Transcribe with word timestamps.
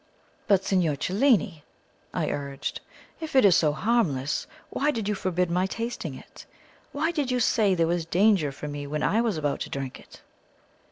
"But, 0.47 0.63
Signor 0.65 0.95
Cellini," 0.95 1.63
I 2.11 2.31
urged, 2.31 2.81
"if 3.19 3.35
it 3.35 3.45
is 3.45 3.55
so 3.55 3.71
harmless, 3.71 4.47
why 4.71 4.89
did 4.89 5.07
you 5.07 5.13
forbid 5.13 5.51
my 5.51 5.67
tasting 5.67 6.15
it? 6.15 6.47
Why 6.91 7.11
did 7.11 7.29
you 7.29 7.39
say 7.39 7.75
there 7.75 7.85
was 7.85 8.07
danger 8.07 8.51
for 8.51 8.67
me 8.67 8.87
when 8.87 9.03
I 9.03 9.21
was 9.21 9.37
about 9.37 9.59
to 9.59 9.69
drink 9.69 9.99
it?" 9.99 10.23